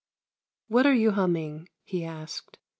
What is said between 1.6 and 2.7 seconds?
he asked.